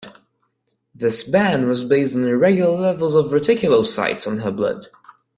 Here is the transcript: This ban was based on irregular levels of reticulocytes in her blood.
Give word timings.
This 0.95 1.23
ban 1.23 1.67
was 1.67 1.83
based 1.83 2.15
on 2.15 2.23
irregular 2.23 2.75
levels 2.75 3.13
of 3.13 3.27
reticulocytes 3.27 4.25
in 4.25 4.39
her 4.39 4.49
blood. 4.49 4.87